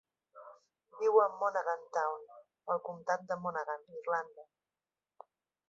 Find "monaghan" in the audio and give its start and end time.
1.41-1.83, 3.45-3.87